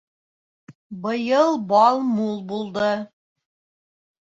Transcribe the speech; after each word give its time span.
Быйыл 1.03 1.51
бал 1.73 2.03
мул 2.15 2.41
булды. 2.55 2.91